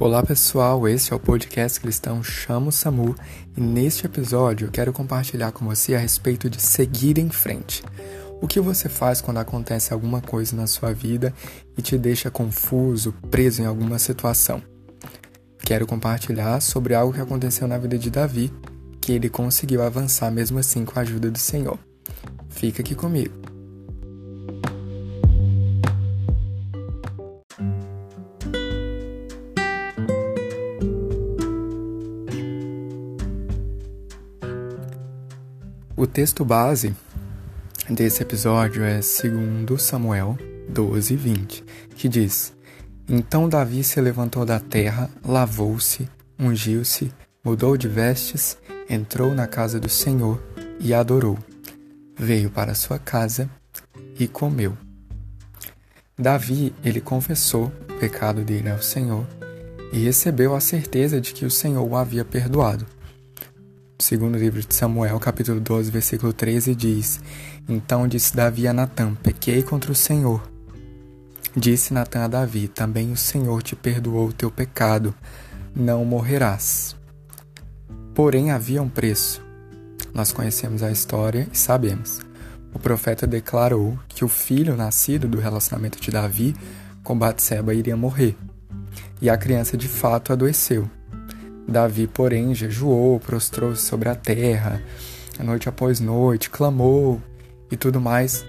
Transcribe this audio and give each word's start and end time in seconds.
Olá 0.00 0.22
pessoal, 0.22 0.88
esse 0.88 1.12
é 1.12 1.14
o 1.14 1.20
podcast 1.20 1.78
cristão 1.78 2.22
Chamo 2.22 2.72
Samu 2.72 3.14
e 3.54 3.60
neste 3.60 4.06
episódio 4.06 4.66
eu 4.66 4.70
quero 4.70 4.94
compartilhar 4.94 5.52
com 5.52 5.66
você 5.66 5.94
a 5.94 5.98
respeito 5.98 6.48
de 6.48 6.58
seguir 6.58 7.18
em 7.18 7.28
frente. 7.28 7.82
O 8.40 8.48
que 8.48 8.58
você 8.60 8.88
faz 8.88 9.20
quando 9.20 9.36
acontece 9.36 9.92
alguma 9.92 10.22
coisa 10.22 10.56
na 10.56 10.66
sua 10.66 10.94
vida 10.94 11.34
e 11.76 11.82
te 11.82 11.98
deixa 11.98 12.30
confuso, 12.30 13.12
preso 13.30 13.60
em 13.60 13.66
alguma 13.66 13.98
situação? 13.98 14.62
Quero 15.58 15.86
compartilhar 15.86 16.62
sobre 16.62 16.94
algo 16.94 17.12
que 17.12 17.20
aconteceu 17.20 17.68
na 17.68 17.76
vida 17.76 17.98
de 17.98 18.10
Davi, 18.10 18.50
que 19.02 19.12
ele 19.12 19.28
conseguiu 19.28 19.82
avançar 19.82 20.30
mesmo 20.30 20.58
assim 20.58 20.82
com 20.82 20.98
a 20.98 21.02
ajuda 21.02 21.30
do 21.30 21.38
Senhor. 21.38 21.78
Fica 22.48 22.80
aqui 22.80 22.94
comigo. 22.94 23.49
O 36.00 36.06
texto 36.06 36.46
base 36.46 36.96
desse 37.90 38.22
episódio 38.22 38.82
é 38.82 39.00
2 39.00 39.82
Samuel 39.82 40.38
12, 40.66 41.14
20, 41.14 41.64
que 41.94 42.08
diz: 42.08 42.54
Então 43.06 43.46
Davi 43.46 43.84
se 43.84 44.00
levantou 44.00 44.46
da 44.46 44.58
terra, 44.58 45.10
lavou-se, 45.22 46.08
ungiu-se, 46.38 47.12
mudou 47.44 47.76
de 47.76 47.86
vestes, 47.86 48.56
entrou 48.88 49.34
na 49.34 49.46
casa 49.46 49.78
do 49.78 49.90
Senhor 49.90 50.42
e 50.80 50.94
adorou. 50.94 51.38
Veio 52.18 52.48
para 52.48 52.74
sua 52.74 52.98
casa 52.98 53.50
e 54.18 54.26
comeu. 54.26 54.78
Davi, 56.18 56.74
ele 56.82 57.02
confessou 57.02 57.70
o 57.90 57.98
pecado 57.98 58.42
dele 58.42 58.70
ao 58.70 58.80
Senhor 58.80 59.26
e 59.92 59.98
recebeu 59.98 60.56
a 60.56 60.60
certeza 60.60 61.20
de 61.20 61.34
que 61.34 61.44
o 61.44 61.50
Senhor 61.50 61.86
o 61.86 61.94
havia 61.94 62.24
perdoado. 62.24 62.86
Segundo 64.00 64.38
livro 64.38 64.60
de 64.60 64.74
Samuel, 64.74 65.20
capítulo 65.20 65.60
12, 65.60 65.90
versículo 65.90 66.32
13, 66.32 66.74
diz: 66.74 67.20
Então 67.68 68.08
disse 68.08 68.34
Davi 68.34 68.66
a 68.66 68.72
Natã: 68.72 69.14
Pequei 69.14 69.62
contra 69.62 69.92
o 69.92 69.94
Senhor. 69.94 70.42
Disse 71.54 71.92
Natã 71.92 72.24
a 72.24 72.28
Davi: 72.28 72.66
Também 72.66 73.12
o 73.12 73.16
Senhor 73.16 73.62
te 73.62 73.76
perdoou 73.76 74.28
o 74.28 74.32
teu 74.32 74.50
pecado, 74.50 75.14
não 75.76 76.02
morrerás. 76.02 76.96
Porém 78.14 78.50
havia 78.50 78.82
um 78.82 78.88
preço. 78.88 79.42
Nós 80.14 80.32
conhecemos 80.32 80.82
a 80.82 80.90
história 80.90 81.46
e 81.52 81.56
sabemos. 81.56 82.20
O 82.72 82.78
profeta 82.78 83.26
declarou 83.26 83.98
que 84.08 84.24
o 84.24 84.28
filho 84.28 84.76
nascido 84.76 85.28
do 85.28 85.38
relacionamento 85.38 86.00
de 86.00 86.10
Davi 86.10 86.56
com 87.04 87.18
Batseba 87.18 87.74
iria 87.74 87.98
morrer. 87.98 88.34
E 89.20 89.28
a 89.28 89.36
criança 89.36 89.76
de 89.76 89.88
fato 89.88 90.32
adoeceu. 90.32 90.88
Davi, 91.70 92.08
porém, 92.08 92.52
jejuou, 92.52 93.20
prostrou-se 93.20 93.82
sobre 93.82 94.08
a 94.08 94.14
terra, 94.16 94.82
noite 95.38 95.68
após 95.68 96.00
noite, 96.00 96.50
clamou 96.50 97.22
e 97.70 97.76
tudo 97.76 98.00
mais. 98.00 98.44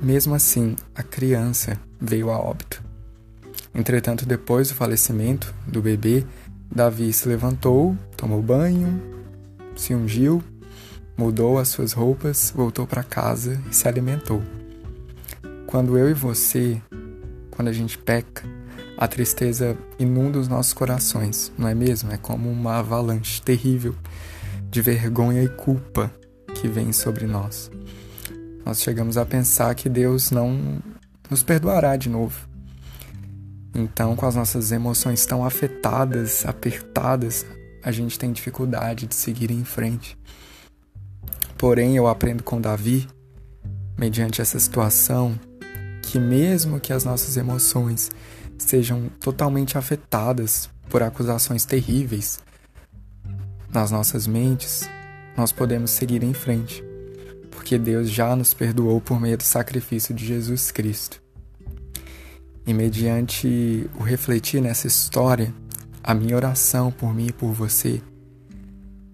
Mesmo 0.00 0.32
assim, 0.34 0.76
a 0.94 1.02
criança 1.02 1.76
veio 2.00 2.30
a 2.30 2.38
óbito. 2.38 2.80
Entretanto, 3.74 4.24
depois 4.24 4.68
do 4.68 4.74
falecimento 4.74 5.52
do 5.66 5.82
bebê, 5.82 6.24
Davi 6.70 7.12
se 7.12 7.28
levantou, 7.28 7.96
tomou 8.16 8.40
banho, 8.40 9.02
se 9.74 9.92
ungiu, 9.92 10.42
mudou 11.16 11.58
as 11.58 11.68
suas 11.68 11.92
roupas, 11.92 12.52
voltou 12.54 12.86
para 12.86 13.02
casa 13.02 13.60
e 13.68 13.74
se 13.74 13.88
alimentou. 13.88 14.40
Quando 15.66 15.98
eu 15.98 16.08
e 16.08 16.14
você, 16.14 16.80
quando 17.62 17.68
a 17.68 17.72
gente 17.72 17.96
peca, 17.96 18.42
a 18.98 19.06
tristeza 19.06 19.78
inunda 19.96 20.36
os 20.36 20.48
nossos 20.48 20.72
corações, 20.72 21.52
não 21.56 21.68
é 21.68 21.74
mesmo? 21.76 22.10
É 22.10 22.16
como 22.16 22.50
uma 22.50 22.80
avalanche 22.80 23.40
terrível 23.40 23.94
de 24.68 24.82
vergonha 24.82 25.44
e 25.44 25.48
culpa 25.48 26.12
que 26.56 26.66
vem 26.66 26.92
sobre 26.92 27.24
nós. 27.24 27.70
Nós 28.66 28.82
chegamos 28.82 29.16
a 29.16 29.24
pensar 29.24 29.76
que 29.76 29.88
Deus 29.88 30.32
não 30.32 30.82
nos 31.30 31.44
perdoará 31.44 31.94
de 31.96 32.08
novo. 32.08 32.48
Então, 33.72 34.16
com 34.16 34.26
as 34.26 34.34
nossas 34.34 34.72
emoções 34.72 35.24
tão 35.24 35.44
afetadas, 35.44 36.44
apertadas, 36.44 37.46
a 37.80 37.92
gente 37.92 38.18
tem 38.18 38.32
dificuldade 38.32 39.06
de 39.06 39.14
seguir 39.14 39.52
em 39.52 39.62
frente. 39.62 40.18
Porém, 41.56 41.96
eu 41.96 42.08
aprendo 42.08 42.42
com 42.42 42.60
Davi, 42.60 43.06
mediante 43.96 44.42
essa 44.42 44.58
situação, 44.58 45.38
que 46.12 46.20
mesmo 46.20 46.78
que 46.78 46.92
as 46.92 47.04
nossas 47.04 47.38
emoções 47.38 48.10
sejam 48.58 49.08
totalmente 49.18 49.78
afetadas 49.78 50.68
por 50.90 51.02
acusações 51.02 51.64
terríveis 51.64 52.38
nas 53.72 53.90
nossas 53.90 54.26
mentes, 54.26 54.86
nós 55.34 55.52
podemos 55.52 55.90
seguir 55.90 56.22
em 56.22 56.34
frente, 56.34 56.84
porque 57.50 57.78
Deus 57.78 58.10
já 58.10 58.36
nos 58.36 58.52
perdoou 58.52 59.00
por 59.00 59.18
meio 59.18 59.38
do 59.38 59.42
sacrifício 59.42 60.14
de 60.14 60.26
Jesus 60.26 60.70
Cristo. 60.70 61.18
E 62.66 62.74
mediante 62.74 63.88
o 63.98 64.02
refletir 64.02 64.60
nessa 64.60 64.86
história, 64.86 65.50
a 66.02 66.12
minha 66.12 66.36
oração 66.36 66.92
por 66.92 67.14
mim 67.14 67.28
e 67.28 67.32
por 67.32 67.54
você 67.54 68.02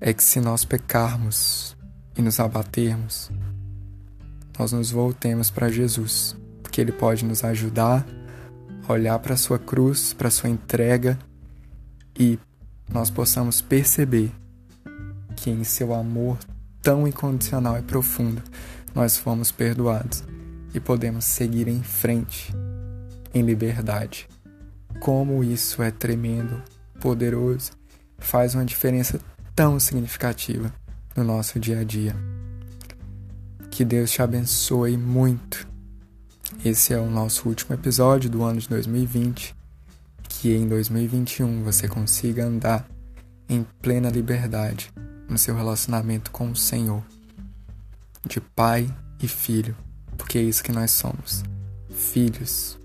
é 0.00 0.12
que 0.12 0.24
se 0.24 0.40
nós 0.40 0.64
pecarmos 0.64 1.76
e 2.16 2.22
nos 2.22 2.40
abatermos, 2.40 3.30
nós 4.58 4.72
nos 4.72 4.90
voltemos 4.90 5.48
para 5.48 5.70
Jesus, 5.70 6.36
porque 6.78 6.82
Ele 6.82 6.92
pode 6.92 7.24
nos 7.24 7.42
ajudar 7.42 8.06
olhar 8.88 9.18
para 9.18 9.34
a 9.34 9.36
sua 9.36 9.58
cruz, 9.58 10.14
para 10.14 10.28
a 10.28 10.30
sua 10.30 10.48
entrega 10.48 11.18
e 12.16 12.38
nós 12.88 13.10
possamos 13.10 13.60
perceber 13.60 14.32
que 15.36 15.50
em 15.50 15.64
seu 15.64 15.92
amor 15.92 16.38
tão 16.80 17.06
incondicional 17.06 17.76
e 17.78 17.82
profundo 17.82 18.40
nós 18.94 19.16
fomos 19.16 19.50
perdoados 19.50 20.22
e 20.72 20.78
podemos 20.78 21.24
seguir 21.24 21.66
em 21.66 21.82
frente 21.82 22.54
em 23.34 23.42
liberdade. 23.42 24.28
Como 25.00 25.42
isso 25.42 25.82
é 25.82 25.90
tremendo, 25.90 26.62
poderoso, 27.00 27.72
faz 28.18 28.54
uma 28.54 28.64
diferença 28.64 29.20
tão 29.54 29.80
significativa 29.80 30.72
no 31.16 31.24
nosso 31.24 31.58
dia 31.58 31.80
a 31.80 31.84
dia. 31.84 32.14
Que 33.70 33.84
Deus 33.84 34.10
te 34.10 34.22
abençoe 34.22 34.96
muito 34.96 35.67
esse 36.64 36.92
é 36.92 36.98
o 36.98 37.10
nosso 37.10 37.48
último 37.48 37.74
episódio 37.74 38.30
do 38.30 38.42
ano 38.42 38.60
de 38.60 38.68
2020. 38.68 39.54
Que 40.28 40.54
em 40.54 40.68
2021 40.68 41.64
você 41.64 41.88
consiga 41.88 42.44
andar 42.44 42.88
em 43.48 43.66
plena 43.80 44.10
liberdade 44.10 44.92
no 45.28 45.38
seu 45.38 45.54
relacionamento 45.56 46.30
com 46.30 46.50
o 46.50 46.56
Senhor, 46.56 47.02
de 48.26 48.40
pai 48.40 48.88
e 49.22 49.28
filho, 49.28 49.76
porque 50.16 50.38
é 50.38 50.42
isso 50.42 50.62
que 50.62 50.72
nós 50.72 50.90
somos, 50.90 51.42
filhos 51.90 52.78